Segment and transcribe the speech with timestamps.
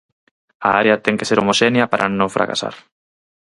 [0.67, 2.75] A área ten que ser homoxénea para no fracasar.